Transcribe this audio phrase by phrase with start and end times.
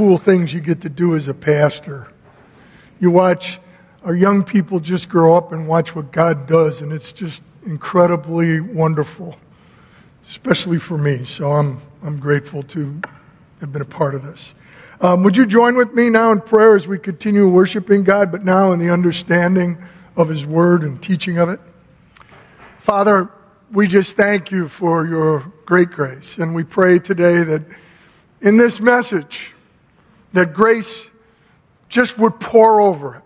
[0.00, 2.10] cool things you get to do as a pastor.
[3.00, 3.60] You watch
[4.02, 8.60] our young people just grow up and watch what God does, and it's just incredibly
[8.60, 9.36] wonderful,
[10.24, 11.26] especially for me.
[11.26, 12.98] So I'm, I'm grateful to
[13.60, 14.54] have been a part of this.
[15.02, 18.42] Um, would you join with me now in prayer as we continue worshiping God, but
[18.42, 19.76] now in the understanding
[20.16, 21.60] of His Word and teaching of it?
[22.78, 23.30] Father,
[23.70, 27.60] we just thank you for your great grace, and we pray today that
[28.40, 29.54] in this message,
[30.32, 31.08] that grace
[31.88, 33.22] just would pour over it,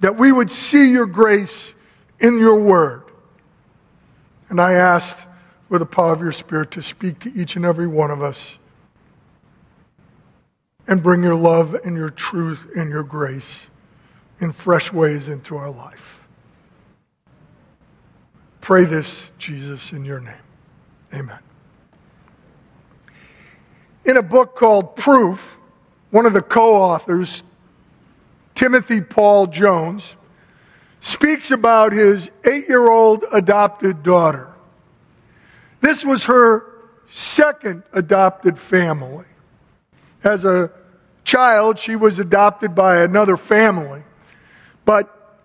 [0.00, 1.74] that we would see your grace
[2.20, 3.02] in your Word.
[4.48, 5.26] And I asked
[5.68, 8.58] for the power of your Spirit to speak to each and every one of us
[10.86, 13.66] and bring your love and your truth and your grace
[14.40, 16.18] in fresh ways into our life.
[18.60, 20.34] Pray this, Jesus, in your name.
[21.12, 21.38] Amen.
[24.04, 25.58] In a book called Proof,
[26.14, 27.42] one of the co authors,
[28.54, 30.14] Timothy Paul Jones,
[31.00, 34.48] speaks about his eight year old adopted daughter.
[35.80, 36.66] This was her
[37.08, 39.24] second adopted family.
[40.22, 40.70] As a
[41.24, 44.04] child, she was adopted by another family.
[44.84, 45.40] But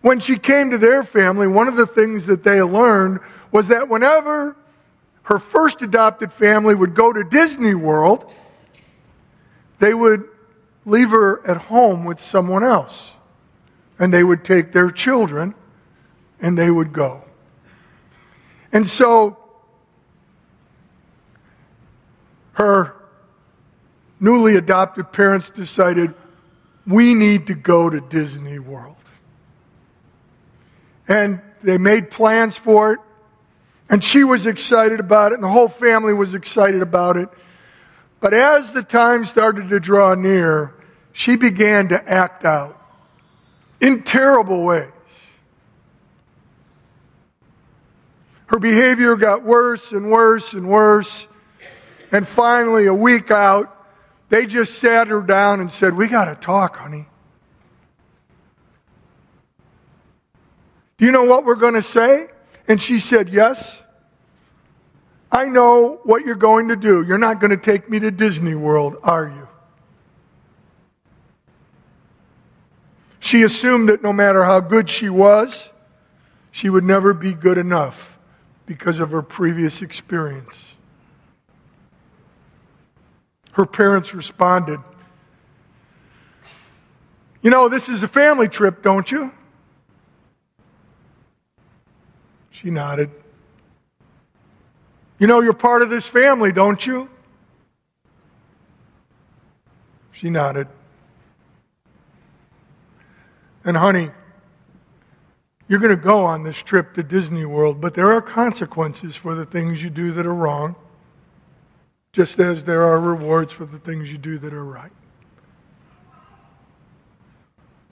[0.00, 3.20] when she came to their family, one of the things that they learned
[3.52, 4.56] was that whenever
[5.22, 8.34] her first adopted family would go to Disney World,
[9.80, 10.28] they would
[10.84, 13.12] leave her at home with someone else.
[13.98, 15.54] And they would take their children
[16.40, 17.24] and they would go.
[18.72, 19.36] And so
[22.52, 22.94] her
[24.20, 26.14] newly adopted parents decided
[26.86, 28.96] we need to go to Disney World.
[31.08, 33.00] And they made plans for it.
[33.90, 37.28] And she was excited about it, and the whole family was excited about it.
[38.20, 40.74] But as the time started to draw near,
[41.12, 42.80] she began to act out
[43.80, 44.92] in terrible ways.
[48.46, 51.26] Her behavior got worse and worse and worse.
[52.12, 53.76] And finally, a week out,
[54.28, 57.06] they just sat her down and said, We got to talk, honey.
[60.98, 62.28] Do you know what we're going to say?
[62.68, 63.82] And she said, Yes.
[65.32, 67.04] I know what you're going to do.
[67.06, 69.48] You're not going to take me to Disney World, are you?
[73.20, 75.70] She assumed that no matter how good she was,
[76.50, 78.18] she would never be good enough
[78.66, 80.74] because of her previous experience.
[83.52, 84.80] Her parents responded,
[87.42, 89.32] You know, this is a family trip, don't you?
[92.50, 93.10] She nodded.
[95.20, 97.08] You know, you're part of this family, don't you?
[100.12, 100.66] She nodded.
[103.62, 104.10] And, honey,
[105.68, 109.34] you're going to go on this trip to Disney World, but there are consequences for
[109.34, 110.74] the things you do that are wrong
[112.12, 114.90] just as there are rewards for the things you do that are right.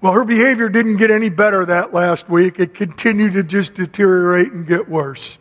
[0.01, 2.59] Well, her behavior didn't get any better that last week.
[2.59, 5.39] It continued to just deteriorate and get worse.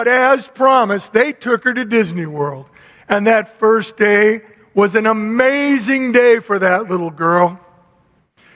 [0.00, 2.70] But as promised, they took her to Disney World.
[3.06, 4.40] And that first day
[4.72, 7.60] was an amazing day for that little girl.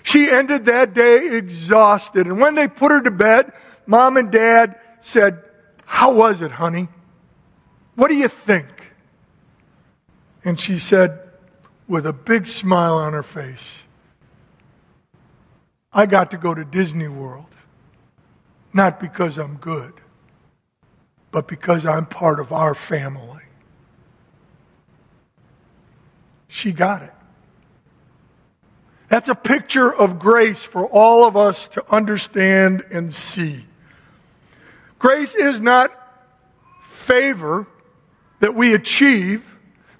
[0.03, 2.27] She ended that day exhausted.
[2.27, 3.53] And when they put her to bed,
[3.85, 5.43] mom and dad said,
[5.85, 6.89] How was it, honey?
[7.95, 8.69] What do you think?
[10.47, 11.29] And she said,
[11.87, 13.83] with a big smile on her face,
[15.93, 17.55] I got to go to Disney World,
[18.73, 19.93] not because I'm good,
[21.35, 23.43] but because I'm part of our family.
[26.47, 27.11] She got it.
[29.09, 33.67] That's a picture of grace for all of us to understand and see.
[35.01, 35.91] Grace is not
[36.93, 37.67] favor
[38.39, 39.43] that we achieve,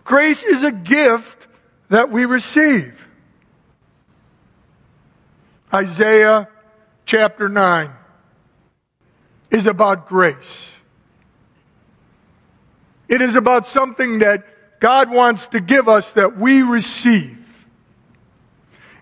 [0.05, 1.49] Grace is a gift
[1.89, 3.09] that we receive.
[5.73, 6.47] Isaiah
[7.07, 7.91] chapter 9
[9.51, 10.75] is about grace.
[13.15, 14.45] It is about something that
[14.81, 17.39] God wants to give us that we receive.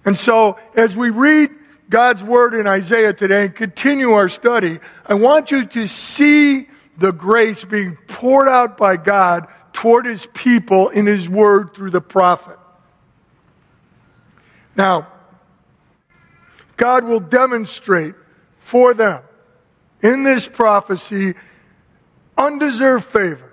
[0.05, 1.51] And so, as we read
[1.89, 6.69] God's word in Isaiah today and continue our study, I want you to see
[6.99, 12.03] the grace being poured out by God toward his people in his word through the
[12.03, 12.59] prophet.
[14.77, 15.09] Now,
[16.77, 18.15] God will demonstrate
[18.61, 19.23] for them
[20.03, 21.35] in this prophecy
[22.37, 23.52] undeserved favor,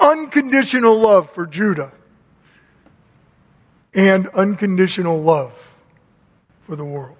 [0.00, 1.92] unconditional love for Judah
[3.94, 5.52] and unconditional love
[6.62, 7.16] for the world.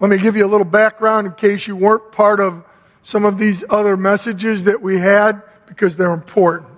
[0.00, 2.64] Let me give you a little background in case you weren't part of
[3.02, 6.70] some of these other messages that we had because they're important.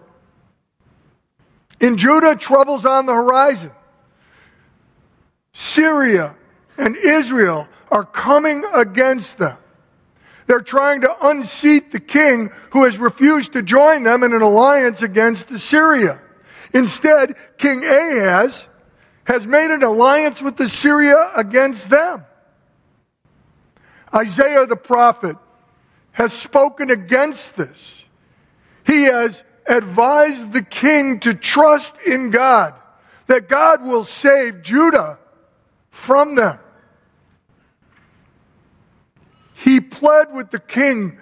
[1.81, 3.73] In Judah, trouble's on the horizon.
[5.53, 6.37] Syria
[6.79, 9.57] and Israel are coming against them.
[10.47, 15.03] They're trying to unseat the king who has refused to join them in an alliance
[15.03, 16.21] against Assyria.
[16.73, 18.69] Instead, King Ahaz
[19.25, 22.25] has made an alliance with Assyria against them.
[24.15, 25.37] Isaiah the prophet
[26.13, 28.05] has spoken against this.
[28.87, 32.75] He has advised the king to trust in God,
[33.27, 35.19] that God will save Judah
[35.91, 36.61] from them.
[39.57, 41.19] He pled with the king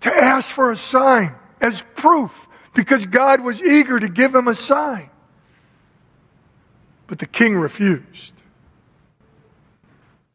[0.00, 4.54] to ask for a sign as proof because God was eager to give him a
[4.54, 5.08] sign.
[7.06, 8.32] But the king refused.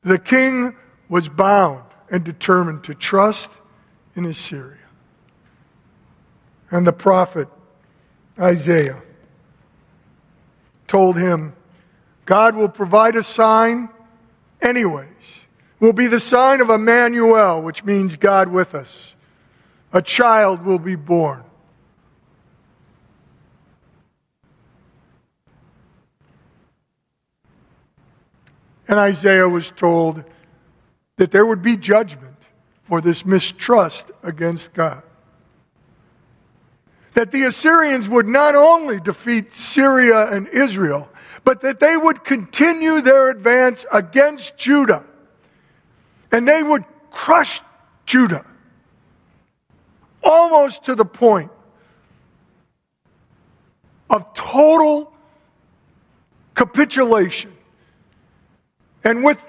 [0.04, 0.76] The king
[1.10, 3.50] was bound and determined to trust
[4.16, 4.78] in Assyria.
[6.72, 7.50] And the prophet
[8.40, 9.02] Isaiah
[10.88, 11.54] told him,
[12.26, 13.90] God will provide a sign
[14.62, 15.44] anyways.
[15.80, 19.16] Will be the sign of Emmanuel, which means God with us.
[19.92, 21.44] A child will be born.
[28.88, 30.24] And Isaiah was told
[31.18, 32.36] that there would be judgment
[32.88, 35.01] for this mistrust against God.
[37.13, 41.10] That the Assyrians would not only defeat Syria and Israel,
[41.44, 45.06] but that they would continue their advance against Judah.
[46.36, 47.62] And they would crush
[48.06, 48.46] Judah
[50.22, 51.50] almost to the point
[54.10, 55.14] of total
[56.54, 57.54] capitulation.
[59.06, 59.42] And with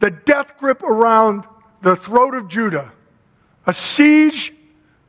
[0.00, 1.44] the death grip around
[1.80, 2.92] the throat of Judah,
[3.64, 4.52] a siege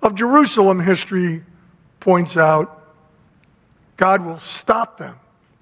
[0.04, 1.44] of Jerusalem history
[2.00, 2.94] points out,
[3.98, 5.18] God will stop them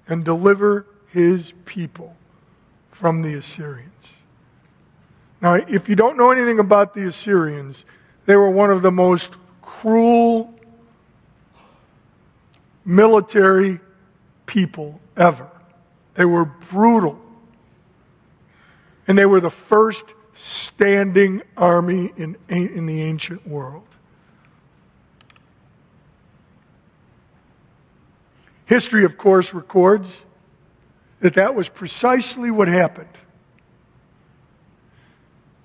[0.06, 2.14] and deliver his people
[2.92, 3.94] from the Assyrians.
[5.44, 7.84] Now, if you don't know anything about the Assyrians,
[8.26, 9.32] they were one of the most
[9.62, 10.58] cruel
[12.86, 13.82] military
[14.46, 15.50] people ever.
[16.14, 17.20] They were brutal.
[19.06, 23.84] And they were the first standing army in, in the ancient world.
[28.66, 30.24] History, of course, records
[31.20, 33.10] that that was precisely what happened.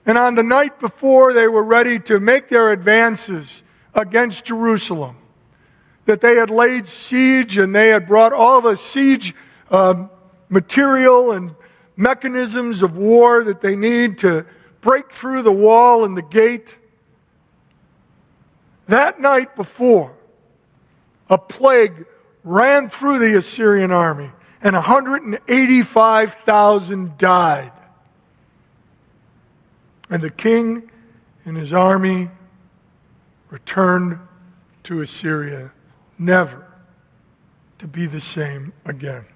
[0.08, 3.62] And on the night before they were ready to make their advances
[3.92, 5.18] against Jerusalem,
[6.06, 9.34] that they had laid siege and they had brought all the siege
[9.70, 10.06] uh,
[10.48, 11.54] material and
[11.94, 14.46] mechanisms of war that they need to
[14.80, 16.78] break through the wall and the gate.
[18.86, 20.16] That night before,
[21.28, 22.06] a plague
[22.44, 24.30] ran through the Assyrian army
[24.62, 27.72] and 185,000 died.
[30.10, 30.90] And the king
[31.44, 32.30] and his army
[33.50, 34.18] returned
[34.84, 35.72] to Assyria,
[36.18, 36.66] never
[37.78, 39.26] to be the same again.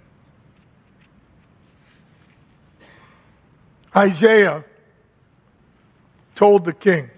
[3.94, 4.64] Isaiah
[6.34, 7.10] told the king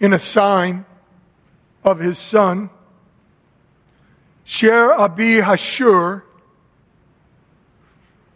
[0.00, 0.84] in a sign
[1.84, 2.70] of his son,
[4.44, 6.22] Sher Abi Hashur,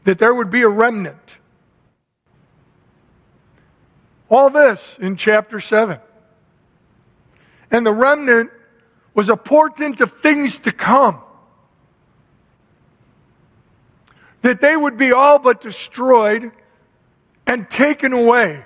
[0.09, 1.37] that there would be a remnant.
[4.31, 5.99] All this in chapter 7.
[7.71, 8.50] And the remnant
[9.12, 11.21] was a portent of things to come
[14.41, 16.53] that they would be all but destroyed
[17.47, 18.65] and taken away.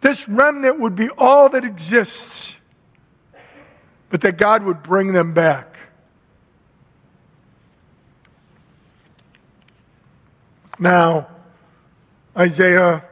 [0.00, 2.56] This remnant would be all that exists,
[4.08, 5.69] but that God would bring them back.
[10.80, 11.28] Now,
[12.36, 13.04] Isaiah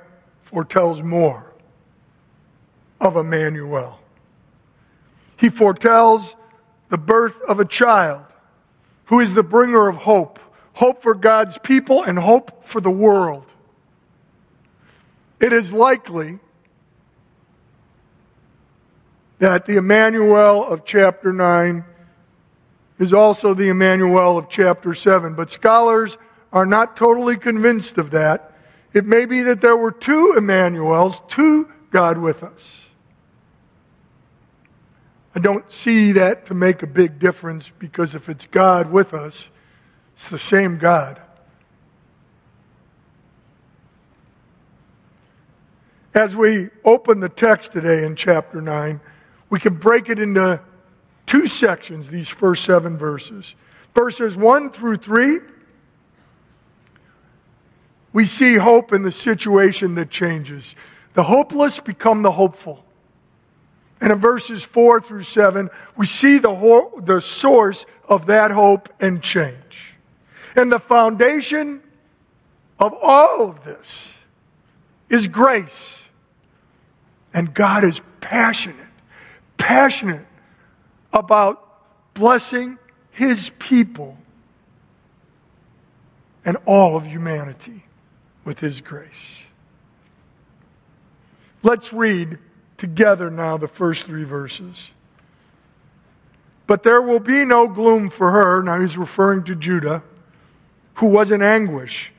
[0.43, 1.55] foretells more
[3.01, 4.01] of Emmanuel.
[5.37, 6.35] He foretells
[6.89, 8.25] the birth of a child
[9.05, 10.41] who is the bringer of hope
[10.79, 13.45] hope for God's people, and hope for the world.
[15.41, 16.39] It is likely
[19.41, 21.85] that the Emmanuel of chapter 9
[23.01, 26.17] is also the Emmanuel of chapter 7, but scholars
[26.53, 28.53] are not totally convinced of that.
[28.93, 32.89] It may be that there were two Emmanuels, two God with us.
[35.35, 39.51] I don't see that to make a big difference because if it's God with us,
[40.15, 41.21] it's the same God.
[46.15, 49.01] As we open the text today in chapter 9,
[49.51, 50.61] we can break it into
[51.27, 53.55] two sections, these first seven verses.
[53.95, 55.39] Verses 1 through 3,
[58.13, 60.75] we see hope in the situation that changes.
[61.15, 62.85] The hopeless become the hopeful.
[64.01, 68.89] And in verses 4 through 7, we see the, ho- the source of that hope
[69.01, 69.95] and change.
[70.57, 71.83] And the foundation
[72.79, 74.17] of all of this
[75.09, 76.05] is grace.
[77.35, 78.77] And God is passionate,
[79.57, 80.27] passionate
[81.13, 81.65] about
[82.15, 82.79] blessing
[83.11, 84.17] his people
[86.45, 87.85] and all of humanity
[88.49, 89.45] with his grace.
[91.63, 92.39] Let's read
[92.79, 94.91] together now the first three verses.
[96.67, 98.63] But there will be no gloom for her.
[98.63, 100.03] Now he's referring to Judah,
[100.95, 102.11] who was in anguish.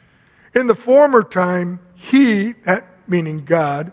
[0.53, 3.91] In the former time, he, that meaning God,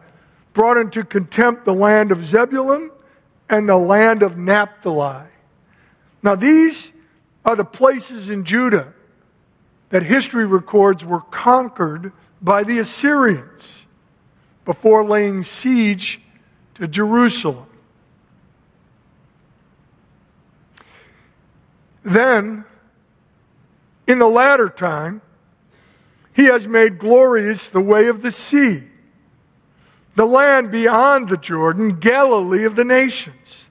[0.53, 2.91] brought into contempt the land of Zebulun
[3.49, 5.25] and the land of Naphtali.
[6.23, 6.93] Now these
[7.47, 8.93] are the places in Judah
[9.89, 13.87] that history records were conquered by the Assyrians
[14.65, 16.21] before laying siege
[16.75, 17.67] to Jerusalem.
[22.03, 22.65] Then,
[24.07, 25.23] in the latter time,
[26.35, 28.83] he has made glorious the way of the sea,
[30.15, 33.69] the land beyond the Jordan, Galilee of the nations.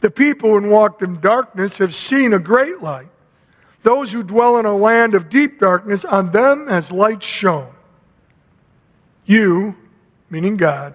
[0.00, 3.08] The people who walked in darkness have seen a great light.
[3.82, 7.72] Those who dwell in a land of deep darkness, on them has light shone.
[9.28, 9.76] You,
[10.30, 10.94] meaning God,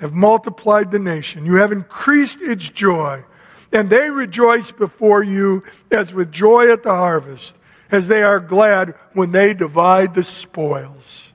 [0.00, 1.44] have multiplied the nation.
[1.44, 3.22] You have increased its joy.
[3.70, 7.54] And they rejoice before you as with joy at the harvest,
[7.90, 11.32] as they are glad when they divide the spoils.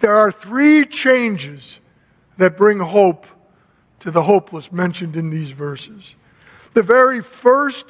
[0.00, 1.80] There are three changes
[2.36, 3.26] that bring hope
[4.00, 6.14] to the hopeless mentioned in these verses.
[6.74, 7.86] The very first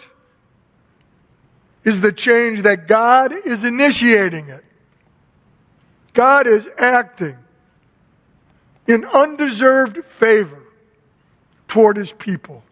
[1.83, 4.63] is the change that God is initiating it.
[6.14, 7.37] God is acting
[8.87, 10.62] in undeserved favor
[11.68, 12.62] toward his people.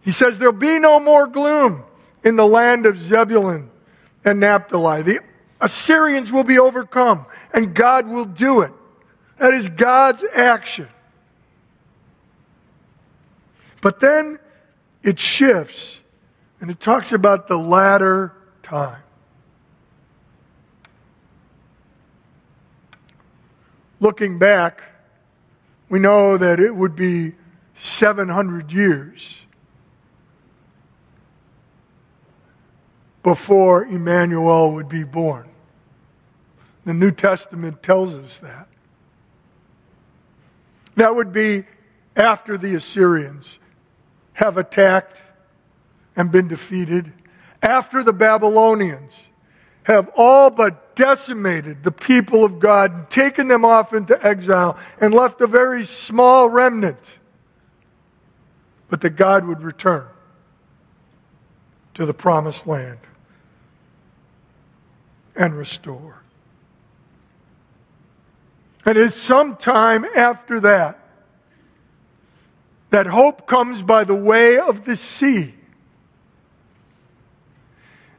[0.00, 1.84] He says, There'll be no more gloom
[2.24, 3.70] in the land of Zebulun
[4.24, 5.02] and Naphtali.
[5.02, 5.20] The
[5.60, 8.72] Assyrians will be overcome, and God will do it.
[9.36, 10.88] That is God's action.
[13.82, 14.38] But then
[15.02, 16.02] it shifts,
[16.60, 19.02] and it talks about the latter time.
[24.00, 24.82] Looking back,
[25.90, 27.34] we know that it would be
[27.74, 29.42] 700 years
[33.22, 35.48] before Emmanuel would be born.
[36.84, 38.66] The New Testament tells us that.
[40.94, 41.64] That would be
[42.16, 43.58] after the Assyrians
[44.32, 45.20] have attacked
[46.16, 47.12] and been defeated,
[47.62, 49.29] after the Babylonians
[49.90, 55.12] have all but decimated the people of God and taken them off into exile and
[55.12, 57.18] left a very small remnant,
[58.88, 60.06] but that God would return
[61.94, 62.98] to the promised land
[65.34, 66.22] and restore.
[68.86, 70.98] And it's sometime after that
[72.90, 75.54] that hope comes by the way of the sea.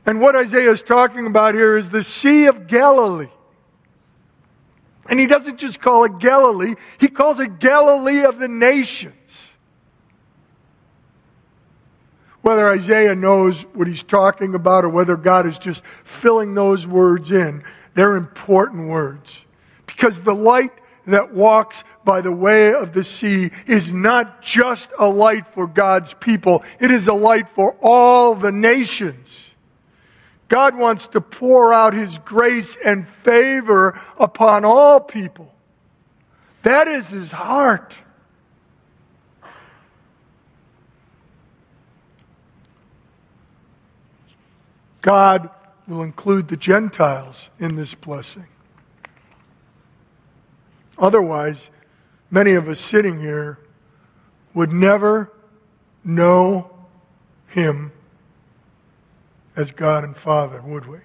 [0.06, 3.30] And what Isaiah is talking about here is the Sea of Galilee.
[5.10, 9.16] And he doesn't just call it Galilee, he calls it Galilee of the nations.
[12.42, 17.32] Whether Isaiah knows what he's talking about or whether God is just filling those words
[17.32, 19.46] in, they're important words.
[19.86, 20.72] Because the light
[21.06, 26.16] that walks by the way of the sea is not just a light for God's
[26.16, 29.51] people, it is a light for all the nations.
[30.52, 35.56] God wants to pour out His grace and favor upon all people.
[36.64, 37.96] That is His heart.
[45.02, 45.50] God
[45.88, 48.48] will include the Gentiles in this blessing.
[50.98, 51.70] Otherwise,
[52.30, 53.58] many of us sitting here
[54.54, 55.32] would never
[56.04, 56.70] know
[57.48, 57.94] Him
[59.56, 61.00] as God and Father, would we?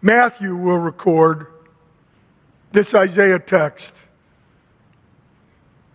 [0.00, 1.46] Matthew will record
[2.72, 3.94] this Isaiah text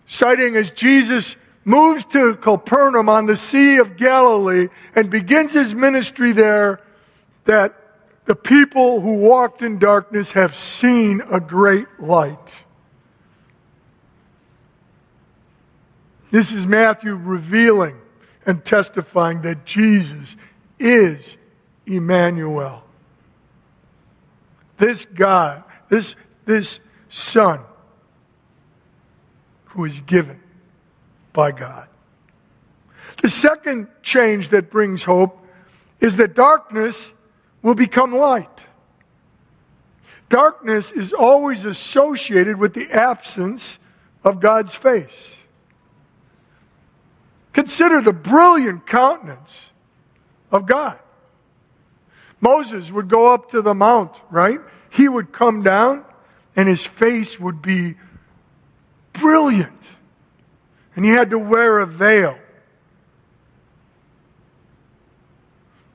[0.07, 6.31] citing as Jesus moves to Capernaum on the Sea of Galilee and begins his ministry
[6.31, 6.79] there,
[7.43, 7.75] that
[8.25, 12.63] the people who walked in darkness have seen a great light.
[16.29, 17.97] This is Matthew revealing
[18.45, 20.35] and testifying that Jesus
[20.79, 21.37] is
[21.85, 22.83] Emmanuel.
[24.77, 26.15] This God, this,
[26.45, 26.79] this
[27.09, 27.61] Son,
[29.65, 30.41] who is given
[31.33, 31.87] by God.
[33.21, 35.45] The second change that brings hope
[35.99, 37.13] is that darkness
[37.61, 38.65] will become light.
[40.29, 43.79] Darkness is always associated with the absence
[44.23, 45.35] of God's face.
[47.57, 49.71] Consider the brilliant countenance
[50.51, 50.99] of God.
[52.39, 54.59] Moses would go up to the mount, right?
[54.91, 56.05] He would come down
[56.55, 57.95] and his face would be
[59.11, 59.81] brilliant.
[60.95, 62.37] And he had to wear a veil.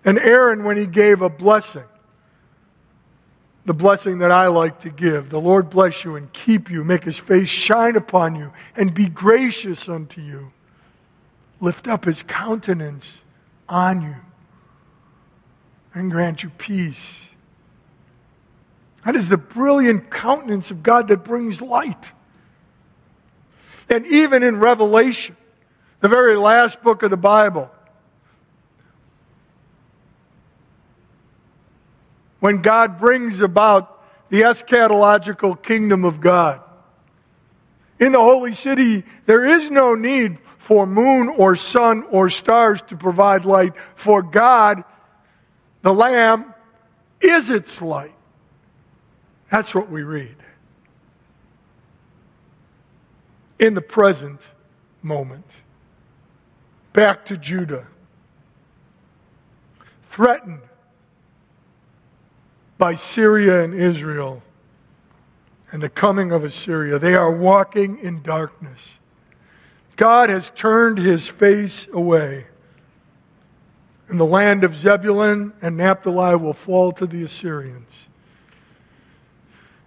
[0.04, 1.84] And Aaron, when he gave a blessing,
[3.66, 7.04] the blessing that I like to give, the Lord bless you and keep you, make
[7.04, 10.50] his face shine upon you, and be gracious unto you
[11.62, 13.22] lift up his countenance
[13.68, 14.16] on you
[15.94, 17.28] and grant you peace.
[19.06, 22.12] That is the brilliant countenance of God that brings light.
[23.88, 25.36] And even in Revelation,
[26.00, 27.70] the very last book of the Bible,
[32.40, 36.60] when God brings about the eschatological kingdom of God,
[38.00, 42.96] in the holy city, there is no need for moon or sun or stars to
[42.96, 44.84] provide light, for God,
[45.82, 46.54] the Lamb,
[47.20, 48.14] is its light.
[49.50, 50.36] That's what we read.
[53.58, 54.48] In the present
[55.02, 55.44] moment,
[56.92, 57.88] back to Judah,
[60.10, 60.62] threatened
[62.78, 64.44] by Syria and Israel
[65.72, 67.00] and the coming of Assyria.
[67.00, 69.00] They are walking in darkness.
[70.02, 72.46] God has turned his face away.
[74.08, 78.08] And the land of Zebulun and Naphtali will fall to the Assyrians.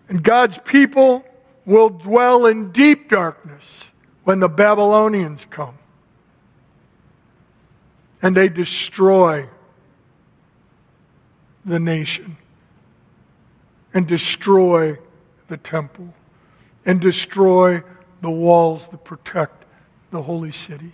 [0.08, 1.26] And God's people
[1.66, 3.92] will dwell in deep darkness
[4.24, 5.78] when the Babylonians come.
[8.22, 9.50] And they destroy
[11.66, 12.38] the nation
[13.94, 14.98] and destroy
[15.50, 16.14] the temple
[16.86, 17.84] and destroy
[18.22, 19.65] the walls that protect
[20.16, 20.94] the holy city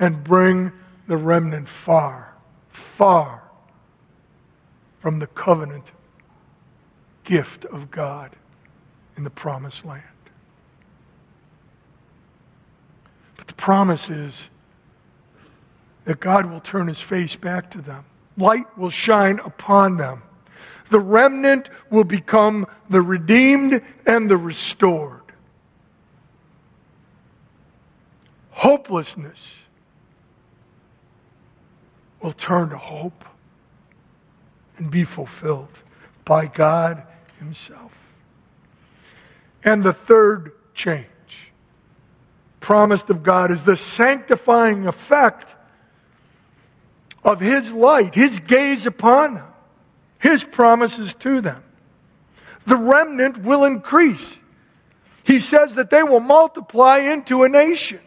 [0.00, 0.72] and bring
[1.06, 2.34] the remnant far,
[2.70, 3.44] far
[4.98, 5.92] from the covenant
[7.22, 8.34] gift of God
[9.16, 10.02] in the promised land.
[13.36, 14.50] But the promise is
[16.06, 18.04] that God will turn his face back to them.
[18.36, 20.24] Light will shine upon them.
[20.90, 25.20] The remnant will become the redeemed and the restored.
[28.60, 29.58] Hopelessness
[32.20, 33.24] will turn to hope
[34.76, 35.80] and be fulfilled
[36.26, 37.02] by God
[37.38, 37.96] Himself.
[39.64, 41.06] And the third change
[42.60, 45.56] promised of God is the sanctifying effect
[47.24, 49.48] of His light, His gaze upon them,
[50.18, 51.64] His promises to them.
[52.66, 54.38] The remnant will increase.
[55.24, 58.00] He says that they will multiply into a nation.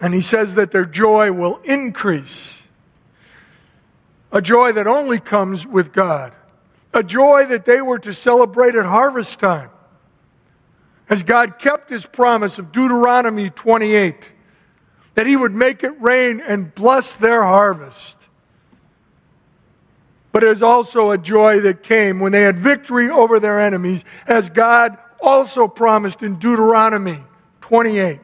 [0.00, 2.66] And he says that their joy will increase.
[4.32, 6.32] A joy that only comes with God.
[6.92, 9.70] A joy that they were to celebrate at harvest time.
[11.08, 14.32] As God kept his promise of Deuteronomy 28,
[15.14, 18.16] that he would make it rain and bless their harvest.
[20.32, 24.04] But it is also a joy that came when they had victory over their enemies,
[24.26, 27.22] as God also promised in Deuteronomy
[27.60, 28.18] 28.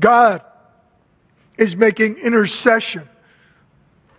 [0.00, 0.42] God
[1.56, 3.08] is making intercession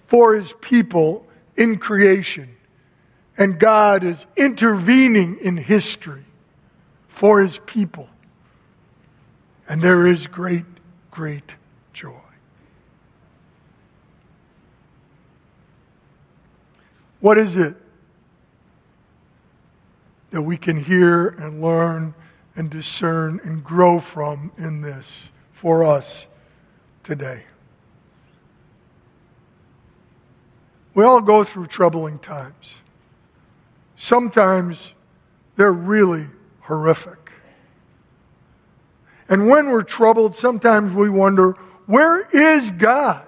[0.07, 2.55] for his people in creation.
[3.37, 6.25] And God is intervening in history
[7.07, 8.07] for his people.
[9.67, 10.65] And there is great,
[11.09, 11.55] great
[11.93, 12.19] joy.
[17.19, 17.75] What is it
[20.31, 22.13] that we can hear and learn
[22.55, 25.31] and discern and grow from in this?
[25.61, 26.25] For us
[27.03, 27.43] today.
[30.95, 32.77] We all go through troubling times.
[33.95, 34.91] Sometimes
[35.57, 36.25] they're really
[36.61, 37.31] horrific.
[39.29, 41.51] And when we're troubled, sometimes we wonder,
[41.85, 43.23] where is God?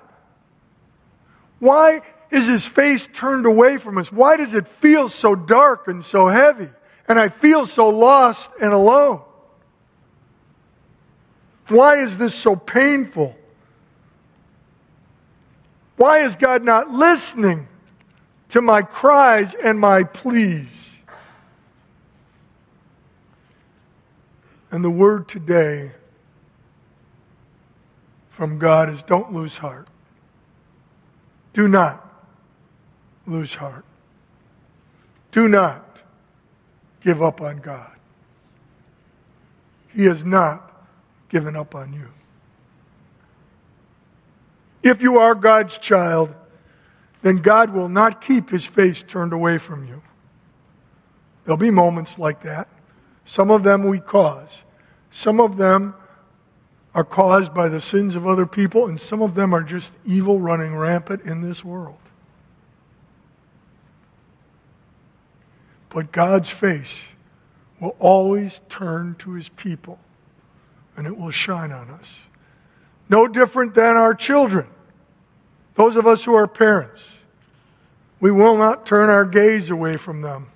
[1.59, 4.11] Why is his face turned away from us?
[4.11, 6.69] Why does it feel so dark and so heavy?
[7.07, 9.21] And I feel so lost and alone.
[11.67, 13.35] Why is this so painful?
[15.95, 17.67] Why is God not listening
[18.49, 20.97] to my cries and my pleas?
[24.71, 25.91] And the word today
[28.31, 29.87] from God is don't lose heart.
[31.53, 32.03] Do not
[33.27, 33.85] lose heart.
[35.31, 35.97] Do not
[37.01, 37.91] give up on God.
[39.93, 40.72] He has not
[41.33, 42.07] given up on you.
[44.83, 46.31] If you are God's child,
[47.23, 50.03] then God will not keep his face turned away from you.
[51.43, 52.69] There'll be moments like that.
[53.25, 54.63] Some of them we cause.
[55.09, 55.95] Some of them
[56.93, 60.39] are caused by the sins of other people, and some of them are just evil
[60.39, 61.97] running rampant in this world.
[65.89, 67.05] But God's face
[67.79, 69.97] will always turn to his people,
[70.95, 72.21] and it will shine on us.
[73.09, 74.67] No different than our children.
[75.75, 77.19] Those of us who are parents,
[78.19, 80.47] we will not turn our gaze away from them.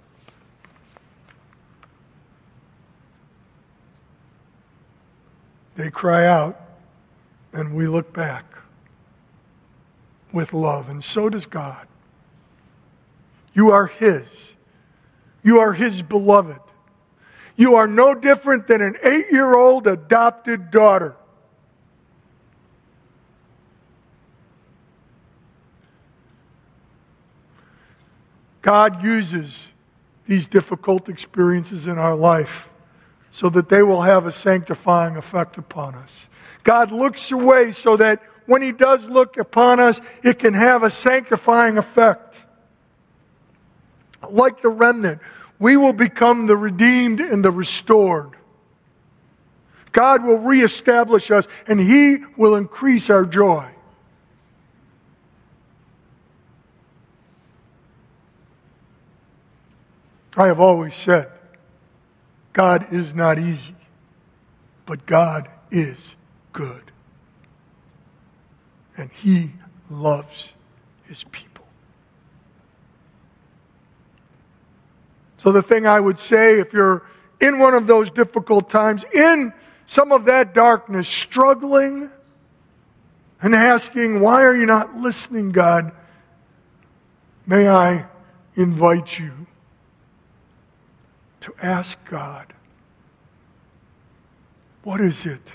[5.75, 6.59] They cry out,
[7.53, 8.45] and we look back
[10.33, 11.87] with love, and so does God.
[13.53, 14.55] You are His.
[15.43, 16.59] You are His beloved.
[17.57, 21.15] You are no different than an eight year old adopted daughter.
[28.61, 29.69] God uses
[30.27, 32.69] these difficult experiences in our life
[33.31, 36.29] so that they will have a sanctifying effect upon us.
[36.63, 40.89] God looks away so that when He does look upon us, it can have a
[40.89, 42.43] sanctifying effect.
[44.29, 45.21] Like the remnant,
[45.59, 48.31] we will become the redeemed and the restored.
[49.91, 53.67] God will reestablish us and He will increase our joy.
[60.37, 61.31] I have always said,
[62.53, 63.75] God is not easy,
[64.85, 66.15] but God is
[66.53, 66.91] good.
[68.95, 69.49] And He
[69.89, 70.53] loves
[71.05, 71.46] His people.
[75.47, 77.05] So, the thing I would say, if you're
[77.39, 79.53] in one of those difficult times, in
[79.85, 82.11] some of that darkness, struggling
[83.41, 85.93] and asking, Why are you not listening, God?
[87.45, 88.07] May I
[88.55, 89.31] invite you
[91.39, 92.51] to ask God,
[94.83, 95.47] what is it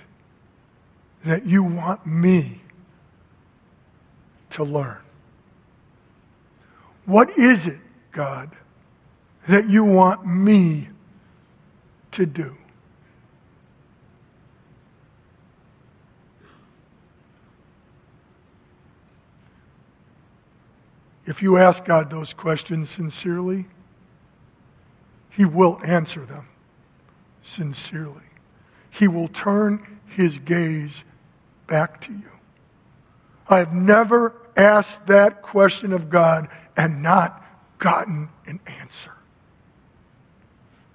[1.26, 2.62] that you want me
[4.52, 5.02] to learn?
[7.04, 8.56] What is it, God,
[9.48, 10.88] that you want me
[12.12, 12.56] to do?
[21.24, 23.66] If you ask God those questions sincerely,
[25.30, 26.46] he will answer them
[27.42, 28.24] sincerely.
[28.90, 31.04] He will turn his gaze
[31.66, 32.30] back to you.
[33.48, 37.42] I have never asked that question of God and not
[37.78, 39.12] gotten an answer.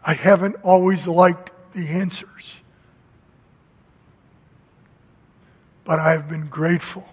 [0.08, 2.62] I haven't always liked the answers.
[5.84, 7.06] But I have been grateful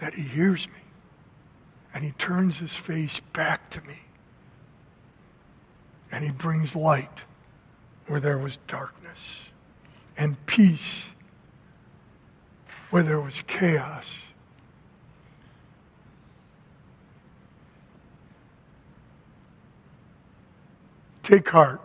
[0.00, 0.74] that he hears me
[1.94, 3.98] and he turns his face back to me
[6.10, 7.24] and he brings light
[8.08, 9.52] where there was darkness
[10.16, 11.12] and peace
[12.90, 14.27] where there was chaos.
[21.28, 21.82] Take heart.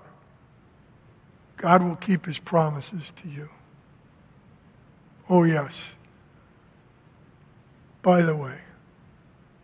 [1.58, 3.50] God will keep his promises to you.
[5.28, 5.96] Oh, yes.
[8.02, 8.58] By the way,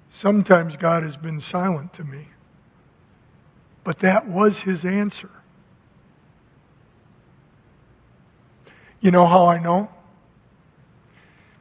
[0.09, 2.27] sometimes God has been silent to me.
[3.85, 5.31] But that was his answer.
[8.99, 9.89] You know how I know?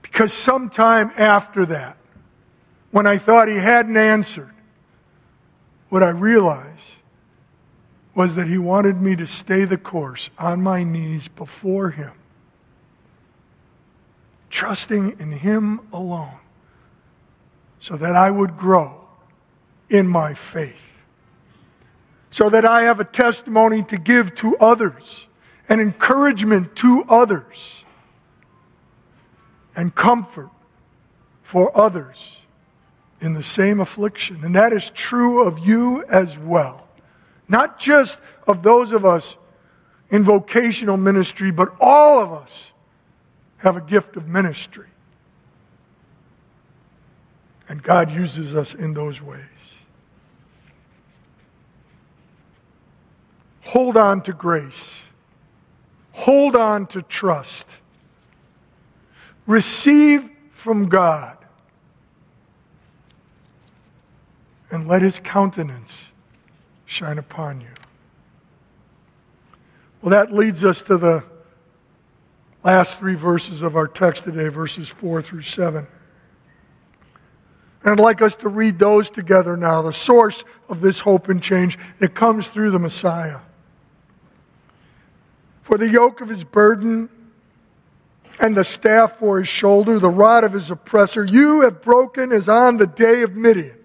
[0.03, 1.97] Because sometime after that,
[2.91, 4.55] when I thought he hadn't answered,
[5.89, 6.98] what I realized
[8.19, 12.13] was that he wanted me to stay the course on my knees before him,
[14.51, 16.41] trusting in him alone,
[17.79, 19.07] so that I would grow
[19.89, 20.89] in my faith
[22.31, 25.27] so that I have a testimony to give to others,
[25.69, 27.85] and encouragement to others,
[29.77, 30.51] and comfort
[31.43, 32.39] for others
[33.21, 34.45] in the same affliction.
[34.45, 36.88] And that is true of you as well.
[37.49, 39.37] Not just of those of us
[40.11, 42.73] in vocational ministry, but all of us
[43.59, 44.89] have a gift of ministry.
[47.69, 49.43] And God uses us in those ways.
[53.63, 55.07] Hold on to grace.
[56.13, 57.67] Hold on to trust.
[59.47, 61.37] Receive from God.
[64.71, 66.13] And let his countenance
[66.89, 67.69] shine upon you.
[70.01, 71.23] Well, that leads us to the
[72.65, 75.87] last three verses of our text today, verses 4 through 7.
[77.85, 81.43] And I'd like us to read those together now, the source of this hope and
[81.43, 83.41] change that comes through the Messiah.
[85.61, 87.11] For the yoke of his burden
[88.41, 92.49] and the staff for his shoulder, the rod of his oppressor, you have broken as
[92.49, 93.78] on the day of Midian.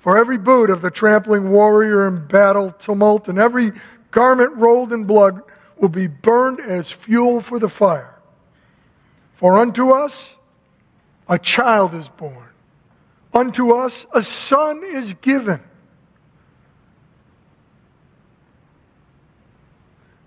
[0.00, 3.72] For every boot of the trampling warrior in battle tumult and every
[4.10, 5.42] garment rolled in blood
[5.76, 8.18] will be burned as fuel for the fire.
[9.36, 10.34] For unto us
[11.28, 12.48] a child is born,
[13.32, 15.60] unto us a son is given.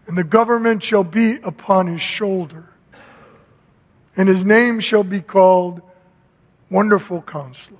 [0.08, 2.70] And the government shall be upon his shoulder,
[4.16, 5.82] and his name shall be called
[6.70, 7.80] Wonderful Counselor,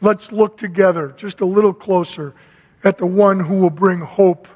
[0.00, 2.34] Let's look together just a little closer
[2.84, 4.46] at the one who will bring hope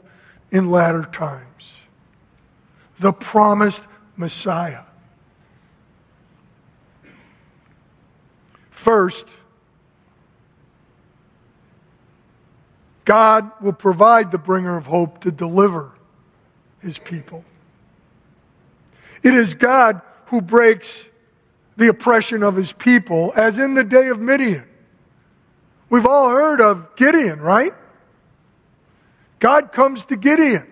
[0.50, 1.80] in latter times
[3.00, 3.82] the promised
[4.16, 4.82] Messiah.
[8.70, 9.26] First,
[13.06, 15.92] God will provide the bringer of hope to deliver
[16.80, 17.44] his people.
[19.22, 21.08] It is God who breaks
[21.76, 24.69] the oppression of his people, as in the day of Midian.
[25.90, 27.74] We've all heard of Gideon, right?
[29.40, 30.66] God comes to Gideon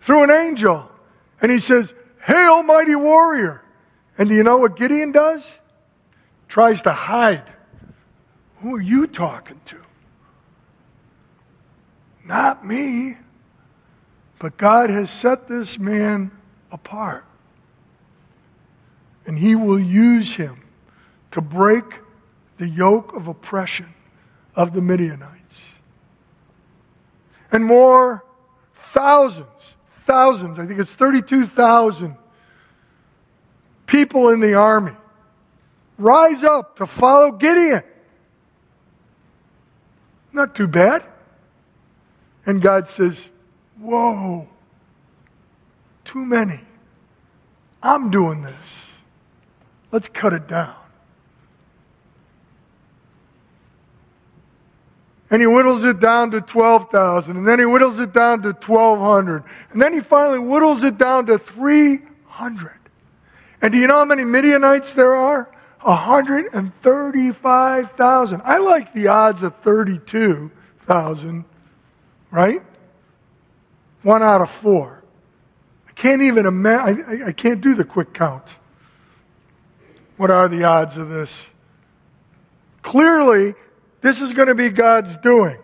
[0.00, 0.90] through an angel
[1.42, 1.92] and he says,
[2.22, 3.62] Hail, mighty warrior.
[4.16, 5.58] And do you know what Gideon does?
[6.46, 7.52] Tries to hide.
[8.60, 9.76] Who are you talking to?
[12.24, 13.16] Not me.
[14.38, 16.30] But God has set this man
[16.70, 17.24] apart.
[19.26, 20.62] And he will use him
[21.32, 21.84] to break
[22.58, 23.94] the yoke of oppression
[24.54, 25.64] of the Midianites.
[27.50, 28.24] And more
[28.74, 32.16] thousands, thousands, I think it's 32,000
[33.86, 34.92] people in the army
[35.98, 37.82] rise up to follow Gideon.
[40.32, 41.04] Not too bad.
[42.46, 43.28] And God says,
[43.80, 44.48] Whoa,
[46.04, 46.60] too many.
[47.82, 48.92] I'm doing this.
[49.92, 50.76] Let's cut it down.
[55.30, 57.36] And he whittles it down to 12,000.
[57.36, 59.44] And then he whittles it down to 1,200.
[59.70, 62.72] And then he finally whittles it down to 300.
[63.60, 65.50] And do you know how many Midianites there are?
[65.82, 68.40] 135,000.
[68.44, 71.44] I like the odds of 32,000,
[72.30, 72.62] right?
[74.02, 75.02] One out of four.
[75.88, 78.46] I can't even imagine, I, I can't do the quick count.
[80.16, 81.50] What are the odds of this?
[82.82, 83.54] Clearly,
[84.00, 85.58] this is going to be God's doing.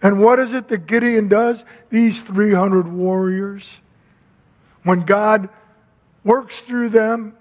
[0.00, 1.64] And what is it that Gideon does?
[1.90, 3.78] These 300 warriors,
[4.84, 5.48] when God
[6.24, 7.36] works through them,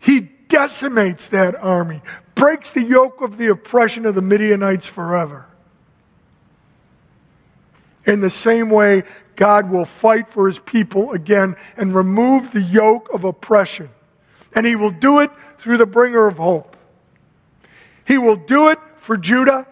[0.00, 2.00] he decimates that army,
[2.34, 5.46] breaks the yoke of the oppression of the Midianites forever.
[8.06, 9.02] In the same way,
[9.36, 13.90] God will fight for his people again and remove the yoke of oppression.
[14.54, 16.76] And he will do it through the bringer of hope.
[18.06, 19.66] He will do it for Judah,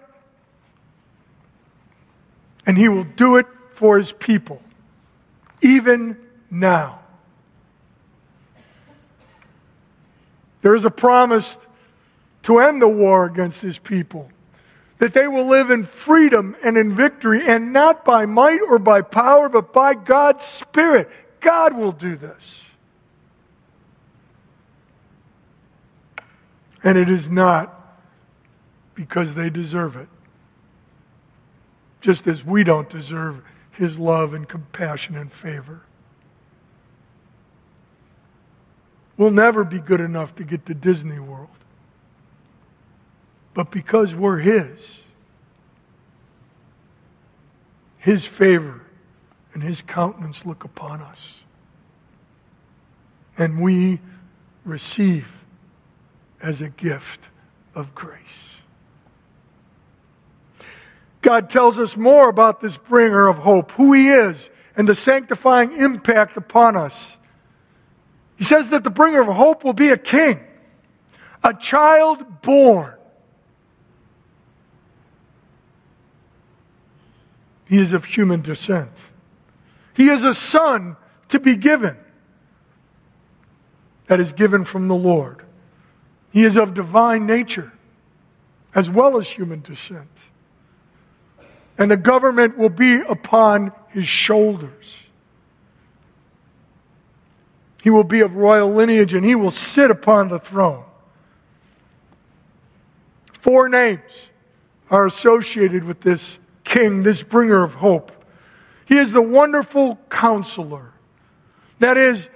[2.65, 3.45] and he will do it
[3.75, 4.63] for his people,
[5.61, 6.17] even
[6.51, 7.01] now.
[10.63, 11.59] There is a promise
[12.45, 14.31] to end the war against his people,
[15.01, 19.03] that they will live in freedom and in victory, and not by might or by
[19.03, 21.11] power, but by God's Spirit.
[21.41, 22.71] God will do this.
[26.83, 27.77] And it is not
[28.97, 30.09] because they deserve it,
[32.01, 35.83] just as we don't deserve his love and compassion and favor.
[39.17, 41.49] We'll never be good enough to get to Disney World.
[43.55, 45.03] But because we're His,
[47.99, 48.83] His favor
[49.55, 51.43] and His countenance look upon us.
[53.39, 54.01] And we
[54.65, 55.45] receive
[56.43, 57.29] as a gift
[57.75, 58.63] of grace.
[61.27, 65.73] God tells us more about this bringer of hope, who He is, and the sanctifying
[65.73, 67.19] impact upon us.
[68.37, 70.39] He says that the bringer of hope will be a king,
[71.43, 72.95] a child born.
[77.65, 78.93] He is of human descent.
[79.95, 80.97] He is a son
[81.31, 81.97] to be given
[84.07, 85.45] that is given from the Lord.
[86.31, 87.73] He is of divine nature
[88.77, 90.09] as well as human descent.
[91.79, 94.97] And the government will be upon his shoulders.
[97.83, 100.85] He will be of royal lineage and he will sit upon the throne.
[103.41, 104.31] Four names
[104.91, 108.11] are associated with this king, this bringer of hope.
[108.87, 110.93] He is the wonderful counselor.
[111.79, 112.29] That is,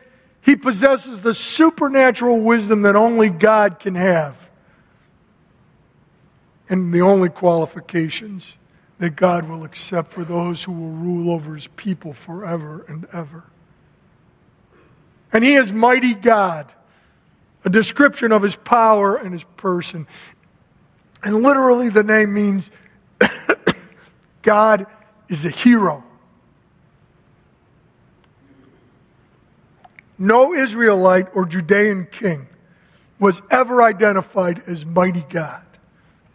[0.42, 4.36] he possesses the supernatural wisdom that only God can have.
[6.68, 8.56] And the only qualifications
[9.00, 13.44] that God will accept for those who will rule over his people forever and ever.
[15.32, 16.70] And he is mighty God,
[17.64, 20.06] a description of his power and his person.
[21.22, 22.70] And literally, the name means
[24.42, 24.84] God
[25.30, 26.04] is a hero.
[30.18, 32.48] No Israelite or Judean king
[33.18, 35.64] was ever identified as mighty God.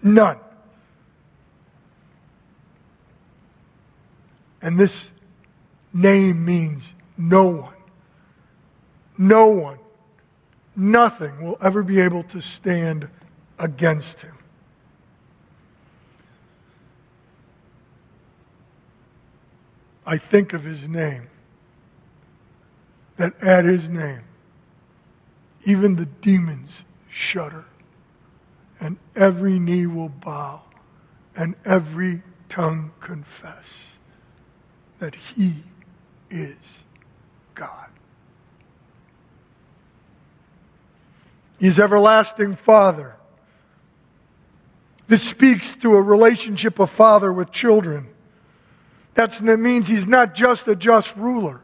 [0.02, 0.40] None.
[4.66, 5.12] And this
[5.94, 7.76] name means no one.
[9.16, 9.78] No one,
[10.76, 13.08] nothing will ever be able to stand
[13.60, 14.34] against him.
[20.04, 21.28] I think of his name,
[23.18, 24.24] that at his name,
[25.66, 27.66] even the demons shudder,
[28.80, 30.64] and every knee will bow,
[31.36, 33.95] and every tongue confess
[35.00, 35.54] that he
[36.30, 36.84] is
[37.54, 37.88] God.
[41.60, 43.16] He's everlasting Father.
[45.08, 48.10] This speaks to a relationship of father with children.
[49.14, 51.62] That's, that means he's not just a just ruler,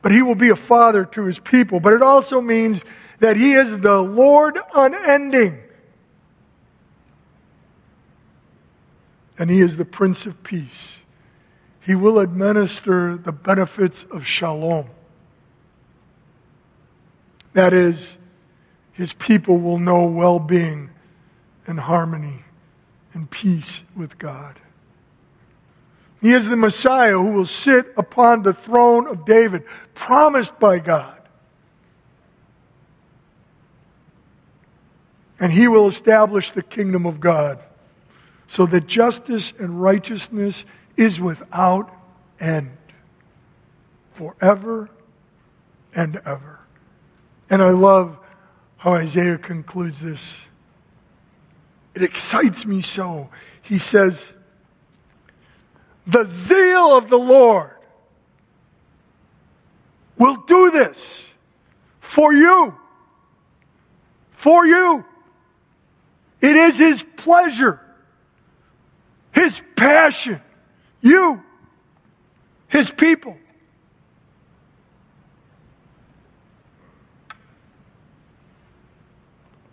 [0.00, 1.80] but he will be a father to his people.
[1.80, 2.82] But it also means
[3.18, 5.60] that he is the Lord unending.
[9.38, 10.97] And he is the Prince of Peace.
[11.88, 14.88] He will administer the benefits of shalom.
[17.54, 18.18] That is,
[18.92, 20.90] his people will know well being
[21.66, 22.44] and harmony
[23.14, 24.60] and peace with God.
[26.20, 31.22] He is the Messiah who will sit upon the throne of David, promised by God.
[35.40, 37.58] And he will establish the kingdom of God
[38.46, 40.66] so that justice and righteousness
[40.98, 41.90] is without
[42.40, 42.76] end,
[44.12, 44.90] forever
[45.94, 46.58] and ever.
[47.48, 48.18] And I love
[48.76, 50.48] how Isaiah concludes this.
[51.94, 53.30] It excites me so.
[53.62, 54.30] He says,
[56.06, 57.76] The zeal of the Lord
[60.18, 61.32] will do this
[62.00, 62.74] for you.
[64.32, 65.04] For you.
[66.40, 67.80] It is His pleasure,
[69.32, 70.40] His passion.
[71.00, 71.42] You,
[72.68, 73.36] His people.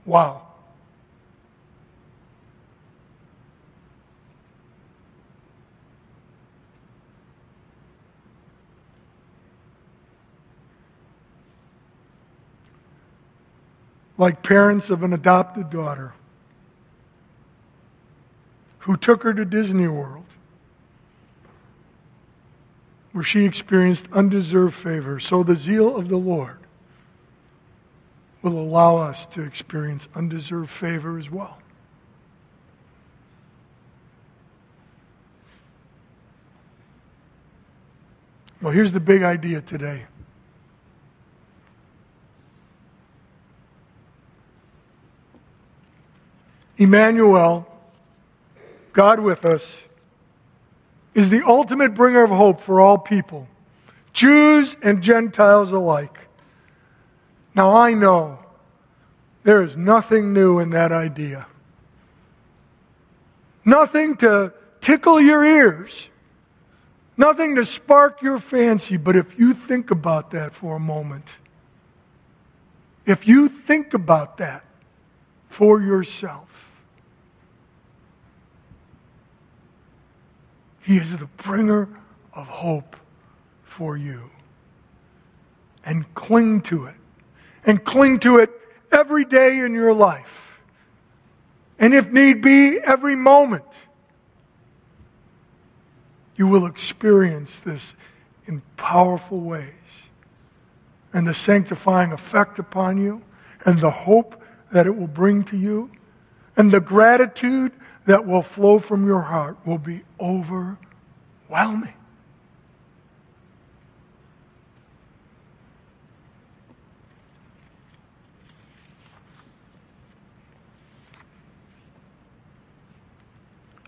[0.06, 0.44] Wow.
[14.18, 16.14] Like parents of an adopted daughter
[18.80, 20.24] who took her to Disney World,
[23.16, 25.22] where she experienced undeserved favor.
[25.22, 26.58] So the zeal of the Lord
[28.42, 31.58] will allow us to experience undeserved favor as well.
[38.62, 40.08] Well, here's the big idea today.
[46.76, 47.66] Emmanuel,
[48.92, 49.85] God with us,
[51.16, 53.48] is the ultimate bringer of hope for all people,
[54.14, 56.20] Jews and Gentiles alike.
[57.56, 58.40] Now, I know
[59.44, 61.48] there is nothing new in that idea.
[63.64, 66.10] Nothing to tickle your ears.
[67.18, 71.38] Nothing to spark your fancy, but if you think about that for a moment,
[73.06, 74.66] if you think about that
[75.48, 76.45] for yourself,
[80.86, 81.90] He is the bringer
[82.32, 82.96] of hope
[83.64, 84.30] for you.
[85.84, 86.96] And cling to it.
[87.66, 88.52] And cling to it
[88.92, 90.60] every day in your life.
[91.80, 93.66] And if need be, every moment
[96.36, 97.96] you will experience this
[98.46, 99.72] in powerful ways.
[101.14, 103.24] And the sanctifying effect upon you,
[103.66, 104.40] and the hope
[104.72, 105.90] that it will bring to you,
[106.58, 107.72] and the gratitude
[108.06, 111.94] that will flow from your heart will be overwhelming.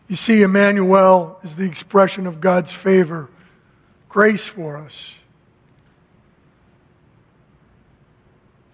[0.08, 3.30] You see, Emmanuel is the expression of God's favor,
[4.08, 5.14] grace for us.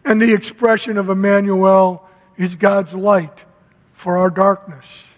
[0.06, 3.46] And the expression of Emmanuel is God's light
[4.04, 5.14] for our darkness.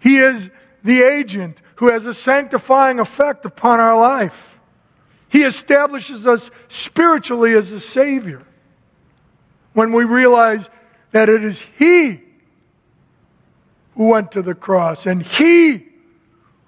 [0.00, 0.48] He is
[0.82, 4.58] the agent who has a sanctifying effect upon our life.
[5.28, 8.42] He establishes us spiritually as a Savior
[9.74, 10.70] when we realize
[11.12, 12.22] that it is He
[13.94, 15.86] who went to the cross, and he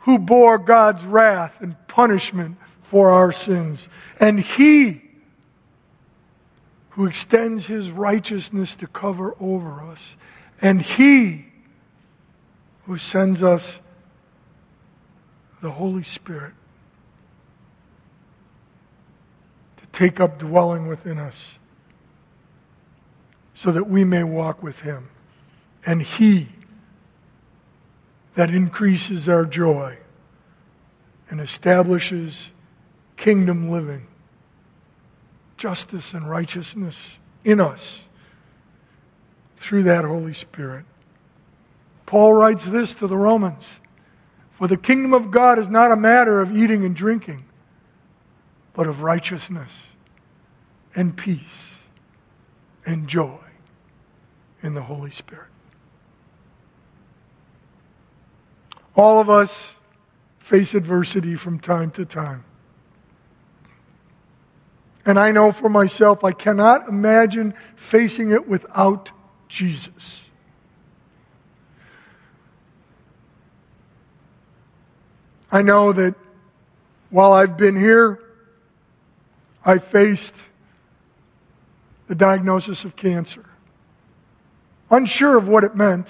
[0.00, 3.88] who bore God's wrath and punishment for our sins,
[4.20, 5.00] and he
[6.90, 10.16] who extends his righteousness to cover over us,
[10.62, 11.46] and he
[12.86, 13.80] who sends us
[15.60, 16.54] the Holy Spirit
[19.76, 21.58] to take up dwelling within us
[23.54, 25.08] so that we may walk with him.
[25.84, 26.48] And he
[28.34, 29.98] that increases our joy
[31.28, 32.52] and establishes
[33.16, 34.06] kingdom living,
[35.56, 38.00] justice and righteousness in us
[39.62, 40.84] through that Holy Spirit.
[42.04, 43.80] Paul writes this to the Romans
[44.50, 47.44] For the kingdom of God is not a matter of eating and drinking,
[48.74, 49.92] but of righteousness
[50.96, 51.80] and peace
[52.84, 53.38] and joy
[54.62, 55.48] in the Holy Spirit.
[58.96, 59.76] All of us
[60.38, 62.44] face adversity from time to time.
[65.06, 69.12] And I know for myself, I cannot imagine facing it without
[69.52, 70.26] Jesus.
[75.50, 76.14] I know that
[77.10, 78.18] while I've been here,
[79.62, 80.34] I faced
[82.06, 83.44] the diagnosis of cancer.
[84.90, 86.08] Unsure of what it meant,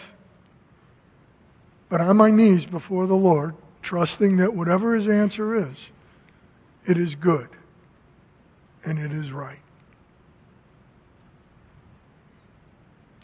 [1.89, 5.91] but on my knees before the Lord, trusting that whatever his answer is,
[6.87, 7.49] it is good
[8.85, 9.62] and it is right.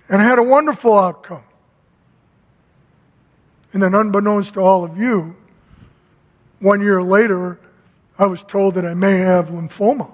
[0.09, 1.45] And had a wonderful outcome.
[3.73, 5.37] And then, unbeknownst to all of you,
[6.61, 7.61] one year later,
[8.19, 10.11] I was told that I may have lymphoma.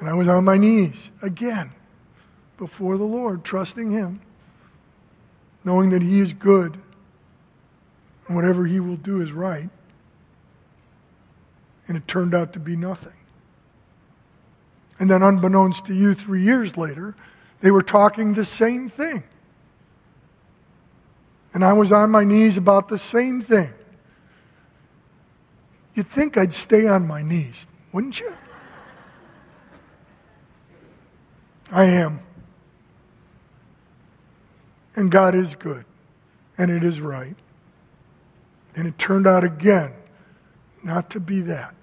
[0.00, 1.70] And I was on my knees again
[2.58, 4.20] before the Lord, trusting Him
[5.64, 6.78] knowing that He is good
[8.26, 9.68] and whatever He will do is right.
[11.88, 13.16] And it turned out to be nothing.
[14.98, 17.16] And then, unbeknownst to you, three years later,
[17.60, 19.24] they were talking the same thing.
[21.52, 23.72] And I was on my knees about the same thing.
[25.94, 28.34] You'd think I'd stay on my knees, wouldn't you?
[31.70, 32.20] I am.
[34.96, 35.84] And God is good.
[36.58, 37.36] And it is right.
[38.76, 39.92] And it turned out again
[40.82, 41.74] not to be that.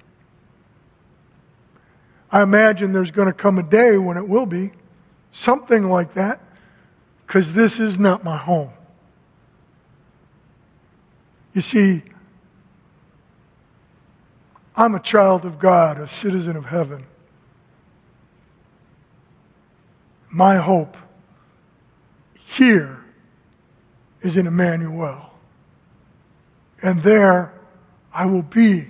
[2.32, 4.72] I imagine there's going to come a day when it will be
[5.32, 6.42] something like that
[7.28, 8.72] because this is not my home.
[11.54, 12.04] You see,
[14.76, 17.06] I'm a child of God, a citizen of heaven.
[20.30, 20.96] My hope
[22.40, 23.04] here
[24.22, 25.34] is in Emmanuel.
[26.82, 27.54] And there
[28.14, 28.88] I will be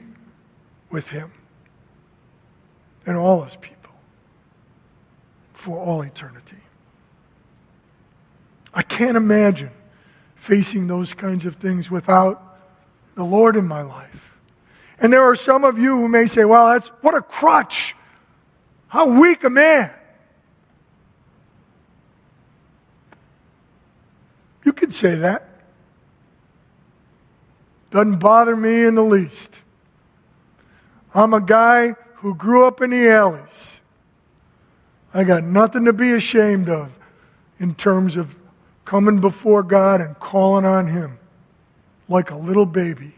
[0.91, 1.31] with him
[3.05, 3.93] and all his people
[5.53, 6.57] for all eternity.
[8.73, 9.71] I can't imagine
[10.35, 12.57] facing those kinds of things without
[13.15, 14.37] the Lord in my life.
[14.99, 17.95] And there are some of you who may say, well, that's what a crutch.
[18.87, 19.91] How weak a man.
[24.63, 25.47] You could say that.
[27.89, 29.53] Doesn't bother me in the least.
[31.13, 33.79] I'm a guy who grew up in the alleys.
[35.11, 36.91] I got nothing to be ashamed of
[37.59, 38.35] in terms of
[38.85, 41.17] coming before God and calling on Him
[42.07, 43.13] like a little baby.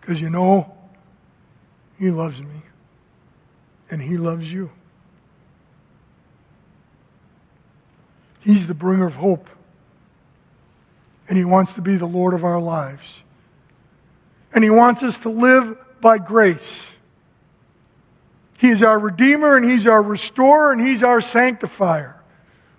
[0.00, 0.74] Because you know,
[1.98, 2.62] He loves me
[3.90, 4.70] and He loves you.
[8.40, 9.46] He's the bringer of hope.
[11.28, 13.23] And He wants to be the Lord of our lives.
[14.54, 16.90] And He wants us to live by grace.
[18.58, 22.16] He is our Redeemer and He's our Restorer and He's our Sanctifier.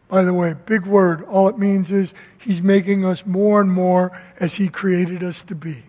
[0.08, 1.24] By the way, big word.
[1.26, 5.56] All it means is He's making us more and more as He created us to
[5.56, 5.84] be.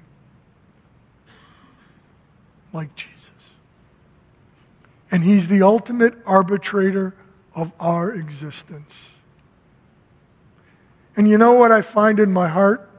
[2.73, 3.55] Like Jesus.
[5.11, 7.15] And He's the ultimate arbitrator
[7.55, 9.15] of our existence.
[11.17, 12.91] And you know what I find in my heart?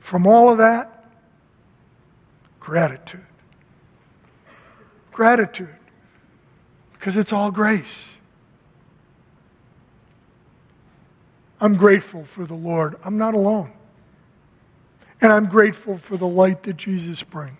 [0.00, 0.91] From all of that?
[2.62, 3.26] Gratitude.
[5.10, 5.74] Gratitude.
[6.92, 8.14] Because it's all grace.
[11.60, 12.94] I'm grateful for the Lord.
[13.04, 13.72] I'm not alone.
[15.20, 17.56] And I'm grateful for the light that Jesus brings.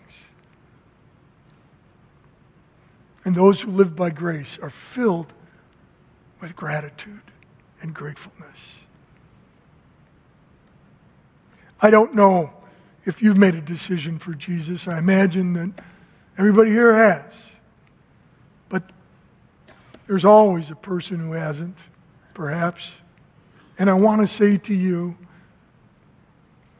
[3.25, 5.33] And those who live by grace are filled
[6.39, 7.21] with gratitude
[7.81, 8.79] and gratefulness.
[11.81, 12.53] I don't know
[13.05, 14.87] if you've made a decision for Jesus.
[14.87, 15.83] I imagine that
[16.37, 17.51] everybody here has.
[18.69, 18.89] But
[20.07, 21.77] there's always a person who hasn't,
[22.33, 22.93] perhaps.
[23.77, 25.17] And I want to say to you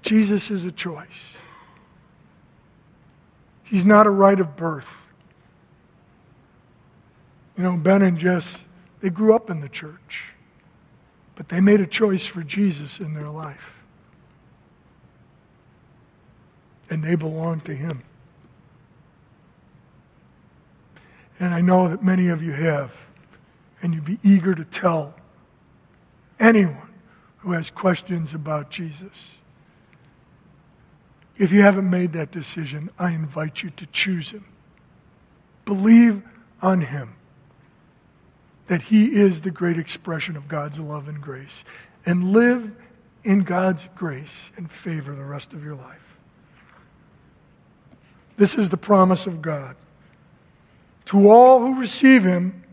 [0.01, 1.37] Jesus is a choice.
[3.63, 5.01] He's not a right of birth.
[7.57, 8.63] You know, Ben and Jess,
[8.99, 10.25] they grew up in the church.
[11.35, 13.72] But they made a choice for Jesus in their life.
[16.89, 18.03] And they belong to Him.
[21.39, 22.93] And I know that many of you have.
[23.81, 25.13] And you'd be eager to tell
[26.39, 26.93] anyone
[27.39, 29.37] who has questions about Jesus.
[31.37, 34.45] If you haven't made that decision, I invite you to choose Him.
[35.65, 36.21] Believe
[36.61, 37.15] on Him
[38.67, 41.63] that He is the great expression of God's love and grace.
[42.05, 42.71] And live
[43.23, 46.12] in God's grace and favor the rest of your life.
[48.37, 49.75] This is the promise of God.
[51.05, 52.63] To all who receive Him,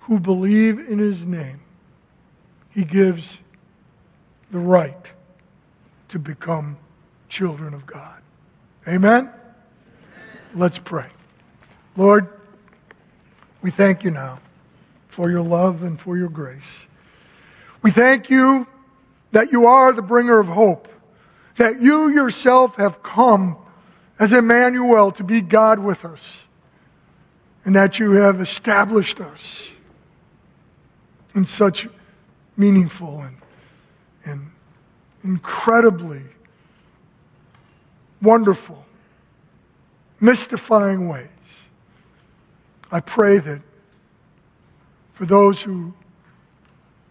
[0.00, 1.60] who believe in His name,
[2.70, 3.40] He gives
[4.50, 5.12] the right
[6.08, 6.76] to become
[7.28, 8.20] children of God.
[8.86, 9.30] Amen?
[10.54, 11.06] Let's pray.
[11.96, 12.28] Lord,
[13.62, 14.40] we thank you now
[15.08, 16.86] for your love and for your grace.
[17.82, 18.66] We thank you
[19.30, 20.88] that you are the bringer of hope,
[21.56, 23.56] that you yourself have come
[24.22, 26.46] as Emmanuel to be God with us,
[27.64, 29.68] and that you have established us
[31.34, 31.88] in such
[32.56, 33.36] meaningful and,
[34.24, 34.50] and
[35.24, 36.22] incredibly
[38.20, 38.86] wonderful,
[40.20, 41.66] mystifying ways.
[42.92, 43.60] I pray that
[45.14, 45.94] for those who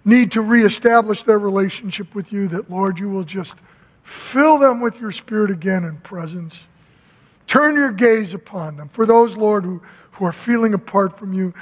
[0.06, 3.56] need to reestablish their relationship with you, that, Lord, you will just
[4.02, 6.68] fill them with your spirit again in presence.
[7.48, 8.90] Turn your gaze upon them.
[8.90, 9.82] For those, Lord, who,
[10.12, 11.54] who are feeling apart from you,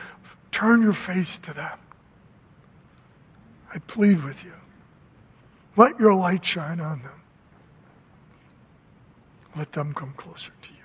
[0.51, 1.77] turn your face to them.
[3.73, 4.53] I plead with you.
[5.75, 7.21] Let your light shine on them.
[9.55, 10.77] Let them come closer to you.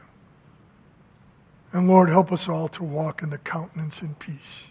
[1.73, 4.69] And Lord, help us all to walk in the countenance and peace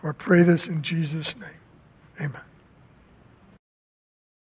[0.00, 1.50] for I pray this in Jesus' name.
[2.20, 2.49] Amen.